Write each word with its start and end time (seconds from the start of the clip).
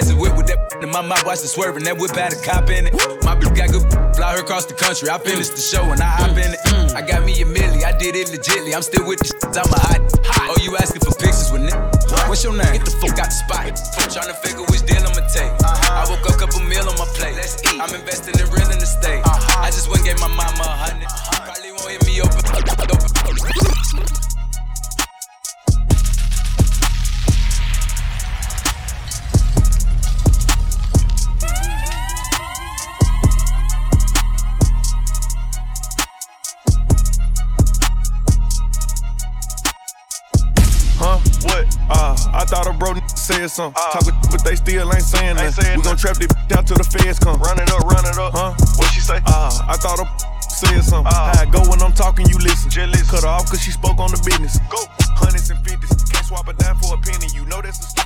watch 0.00 0.08
the 0.08 0.16
whip 0.16 0.36
with 0.36 0.46
that 0.46 0.58
in 0.82 0.90
my 0.90 1.02
mouth, 1.02 1.24
watched 1.26 1.44
it 1.44 1.52
swerving, 1.52 1.84
that 1.84 1.98
whip 1.98 2.14
had 2.16 2.32
a 2.32 2.40
cop 2.40 2.70
in 2.70 2.88
it. 2.88 2.94
My 3.20 3.36
bitch 3.36 3.52
got 3.52 3.68
good, 3.68 3.84
fly 4.16 4.32
her 4.32 4.40
across 4.40 4.64
the 4.64 4.74
country. 4.74 5.10
I 5.10 5.18
finished 5.18 5.52
the 5.52 5.60
show 5.60 5.84
and 5.84 6.00
I 6.00 6.08
hop 6.08 6.32
in 6.32 6.56
it. 6.56 6.60
Mm. 6.72 6.94
I 6.94 7.02
got 7.02 7.24
me 7.24 7.36
a 7.42 7.44
milli, 7.44 7.84
I 7.84 7.92
did 7.92 8.16
it 8.16 8.28
legitly. 8.32 8.74
I'm 8.74 8.82
still 8.82 9.06
with 9.06 9.20
the 9.20 9.28
shit, 9.28 9.52
I'm 9.52 9.68
a 9.68 9.80
hot. 9.80 10.00
Oh, 10.48 10.56
you 10.62 10.76
asking 10.76 11.04
for 11.04 11.12
pictures 11.14 11.52
with 11.52 11.68
niggas? 11.68 12.28
What's 12.28 12.42
your 12.44 12.56
name? 12.56 12.72
Get 12.72 12.86
the 12.86 12.96
fuck 12.96 13.18
out 13.18 13.28
the 13.28 13.38
spot. 13.44 13.76
Trying 14.08 14.32
to 14.32 14.38
figure 14.40 14.64
which 14.72 14.82
deal 14.88 15.02
I'ma 15.04 15.22
take. 15.28 15.52
Uh-huh. 15.60 16.00
I 16.00 16.08
woke 16.08 16.24
up, 16.26 16.34
a 16.34 16.38
couple 16.38 16.64
meal 16.64 16.86
on 16.88 16.96
my 16.96 17.06
plate. 17.12 17.36
Let's 17.36 17.60
eat. 17.68 17.78
I'm 17.78 17.92
investing 17.92 18.34
in 18.40 18.46
real 18.50 18.70
estate. 18.70 19.22
I 19.24 19.36
said 43.30 43.50
something. 43.50 43.80
Uh, 43.80 43.92
Talk 43.92 44.06
with, 44.06 44.30
but 44.30 44.44
they 44.44 44.56
still 44.56 44.92
ain't 44.92 45.02
saying 45.02 45.38
ain't 45.38 45.56
nothing. 45.56 45.76
we 45.78 45.82
gon' 45.82 45.96
trap 45.96 46.16
this 46.16 46.32
down 46.48 46.64
till 46.64 46.76
the 46.76 46.84
feds 46.84 47.18
come. 47.18 47.38
Run 47.40 47.58
it 47.60 47.70
up, 47.70 47.80
run 47.86 48.04
it 48.04 48.18
up. 48.18 48.32
Huh? 48.34 48.54
What 48.76 48.90
she 48.90 49.00
say? 49.00 49.18
Uh, 49.26 49.50
I 49.68 49.76
thought 49.76 50.00
I 50.00 50.06
said 50.40 50.82
something. 50.82 51.12
Uh, 51.12 51.38
I 51.38 51.46
go 51.46 51.62
when 51.70 51.80
I'm 51.82 51.92
talking, 51.92 52.26
you 52.26 52.38
listen. 52.38 52.70
Jealous. 52.70 53.08
Cut 53.10 53.22
her 53.22 53.28
off 53.28 53.46
cause 53.48 53.62
she 53.62 53.70
spoke 53.70 53.98
on 53.98 54.10
the 54.10 54.20
business. 54.26 54.58
Go. 54.68 54.82
Hundreds 55.14 55.50
and 55.50 55.60
fifties. 55.64 55.94
Can't 56.10 56.26
swap 56.26 56.48
it 56.48 56.58
down 56.58 56.76
for 56.76 56.94
a 56.94 56.98
penny. 56.98 57.28
You 57.34 57.46
know 57.46 57.62
that's 57.62 57.78
a. 57.94 57.99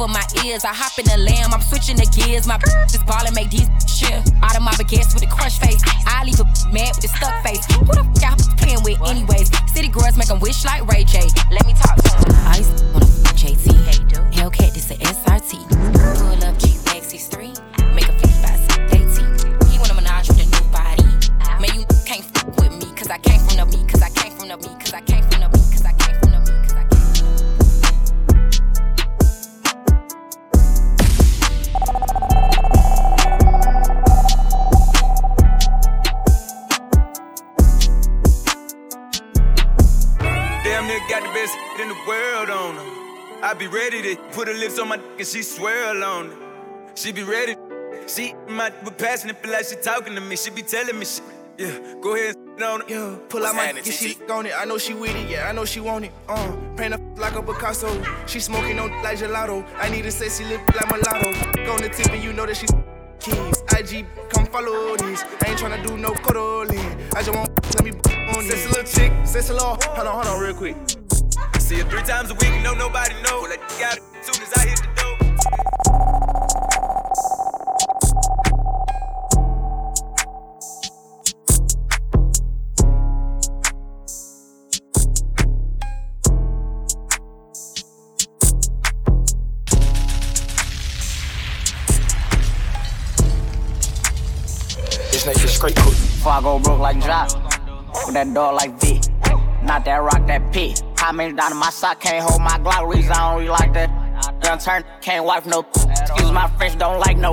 cover 0.00 0.12
my 0.12 0.24
ears. 0.44 0.64
I 0.64 0.72
hop 0.72 0.98
in 0.98 1.04
the 1.04 1.18
lamb, 1.18 1.52
I'm 1.52 1.60
switching 1.60 1.96
the 1.96 2.08
gears. 2.08 2.46
My 2.46 2.56
just 2.88 3.04
ball 3.06 3.20
and 3.26 3.34
make 3.34 3.50
these 3.50 3.68
shit 3.84 4.16
out 4.42 4.56
of 4.56 4.62
my 4.62 4.72
baguettes 4.72 5.12
with 5.12 5.22
a 5.22 5.26
crush 5.26 5.58
face. 5.58 5.82
I 6.06 6.24
leave 6.24 6.40
a 6.40 6.44
mad 6.72 6.96
with 6.96 7.04
a 7.04 7.08
stuck 7.08 7.44
face. 7.44 7.64
Who 7.76 7.84
the 7.84 8.04
f 8.16 8.22
y'all 8.22 8.56
playing 8.56 8.82
with, 8.82 9.00
anyways? 9.04 9.50
City 9.72 9.88
girls 9.88 10.16
make 10.16 10.28
them 10.28 10.40
wish 10.40 10.64
like 10.64 10.86
Ray 10.88 11.04
J. 11.04 11.28
Let 11.50 11.66
me 11.66 11.74
talk 11.74 11.99
got 41.08 41.22
the 41.22 41.28
best 41.32 41.56
in 41.80 41.88
the 41.88 41.98
world 42.06 42.50
on 42.50 42.74
her. 42.74 43.00
I 43.42 43.54
be 43.54 43.66
ready 43.66 44.02
to 44.02 44.16
put 44.32 44.48
her 44.48 44.54
lips 44.54 44.78
on 44.78 44.88
my 44.88 44.96
dick 44.96 45.06
and 45.18 45.26
she 45.26 45.42
swirl 45.42 46.02
on 46.02 46.26
it. 46.26 46.98
She 46.98 47.12
be 47.12 47.22
ready. 47.22 47.56
She 48.06 48.34
my 48.48 48.72
but 48.82 48.98
passionate, 48.98 49.36
feel 49.42 49.52
like 49.52 49.66
she 49.66 49.76
talking 49.76 50.14
to 50.14 50.20
me. 50.20 50.36
She 50.36 50.50
be 50.50 50.62
telling 50.62 50.98
me 50.98 51.04
shit. 51.04 51.24
Yeah, 51.58 51.94
go 52.00 52.14
ahead 52.14 52.36
and 52.36 52.62
on 52.62 52.80
it. 52.82 52.90
Yeah, 52.90 53.16
pull 53.28 53.44
out 53.44 53.54
my 53.54 53.72
dick 53.72 53.86
and 53.86 53.94
she 53.94 54.16
on 54.30 54.46
it. 54.46 54.52
I 54.56 54.64
know 54.64 54.78
she 54.78 54.94
with 54.94 55.14
it, 55.14 55.28
yeah, 55.28 55.48
I 55.48 55.52
know 55.52 55.64
she 55.64 55.80
want 55.80 56.06
it. 56.06 56.12
Uh, 56.28 56.56
paint 56.76 56.94
her 56.94 57.00
like 57.16 57.34
a 57.34 57.42
Picasso. 57.42 58.02
She 58.26 58.40
smoking 58.40 58.78
on 58.78 58.90
like 59.02 59.18
gelato. 59.18 59.66
I 59.76 59.90
need 59.90 60.06
a 60.06 60.10
sexy 60.10 60.44
lip 60.44 60.60
like 60.74 60.88
mulatto. 60.88 61.32
Go 61.64 61.72
on 61.72 61.82
the 61.82 61.88
tip 61.88 62.10
and 62.12 62.22
you 62.22 62.32
know 62.32 62.46
that 62.46 62.56
she 62.56 62.66
keys. 63.20 63.62
IG, 63.78 64.06
come 64.29 64.29
follow 64.50 64.96
these. 64.96 65.22
I 65.22 65.50
ain't 65.50 65.58
tryna 65.60 65.86
do 65.86 65.96
no 65.96 66.10
cuddling. 66.12 66.78
I 67.14 67.22
just 67.22 67.34
want 67.34 67.54
to 67.62 67.82
let 67.82 67.84
me 67.84 67.92
on 68.34 68.42
Sexy 68.44 68.68
little 68.68 68.84
chick, 68.84 69.12
sexy 69.24 69.52
little. 69.52 69.78
Hold 69.80 70.06
on, 70.06 70.14
hold 70.14 70.26
on, 70.26 70.40
real 70.40 70.54
quick. 70.54 70.76
I 71.54 71.58
See 71.58 71.78
her 71.78 71.88
three 71.88 72.02
times 72.02 72.30
a 72.30 72.34
week, 72.34 72.52
no 72.62 72.74
nobody 72.74 73.14
know. 73.22 73.40
Like 73.48 73.60
got 73.78 73.96
it 73.96 74.02
soon 74.22 74.42
as 74.42 74.52
I 74.54 74.66
hit 74.66 74.82
the 74.82 74.89
door. 95.24 95.34
This 95.34 95.42
nigga 95.42 95.48
straight 95.48 95.76
cook. 95.76 95.92
Before 95.92 96.32
I 96.32 96.40
go 96.40 96.58
broke 96.58 96.80
like 96.80 97.00
drop, 97.00 97.32
with 98.06 98.14
that 98.14 98.32
dog 98.34 98.54
like 98.54 98.80
V. 98.80 99.00
Not 99.62 99.84
that 99.84 100.02
rock, 100.02 100.26
that 100.26 100.52
pit. 100.52 100.82
How 100.96 101.12
many 101.12 101.34
down 101.34 101.52
in 101.52 101.58
my 101.58 101.70
sock 101.70 102.00
can't 102.00 102.24
hold 102.24 102.40
my 102.40 102.58
Glock? 102.58 102.92
Reason 102.92 103.12
I 103.12 103.30
don't 103.30 103.38
really 103.40 103.50
like 103.50 103.72
that. 103.74 103.90
Young 104.44 104.58
turn, 104.58 104.84
can't 105.00 105.24
wipe 105.24 105.46
no. 105.46 105.60
Excuse 105.60 106.32
my 106.32 106.48
French, 106.56 106.78
don't 106.78 106.98
like 106.98 107.16
no. 107.16 107.32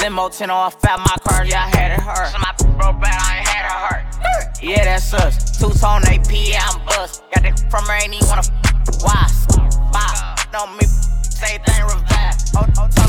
Limo 0.00 0.28
10 0.28 0.50
on 0.50 0.70
fat 0.70 0.98
my 0.98 1.16
car, 1.24 1.44
yeah, 1.44 1.64
I 1.64 1.76
had 1.76 1.90
it 1.92 2.00
hurt. 2.00 2.28
So 2.32 2.38
my 2.38 2.52
broke 2.76 3.00
bad, 3.00 3.18
I 3.20 3.38
ain't 3.38 3.48
had 3.48 3.64
it 3.64 3.78
hurt. 3.84 4.62
Yeah, 4.62 4.84
that's 4.84 5.14
us. 5.14 5.58
Two 5.58 5.70
tone 5.70 6.02
AP, 6.04 6.30
yeah, 6.30 6.62
I'm 6.68 6.84
bust. 6.86 7.22
Got 7.34 7.42
that 7.44 7.70
from 7.70 7.84
her, 7.84 7.94
ain't 7.94 8.14
even 8.14 8.28
wanna. 8.28 8.42
Why? 9.00 9.28
Bye. 9.92 10.36
Don't 10.52 10.76
me 10.76 10.84
say 11.38 11.58
thing 11.66 11.84
revive. 11.84 12.34
Oh, 12.56 12.66
oh, 12.78 12.82
Hotel 12.82 13.04
on 13.04 13.07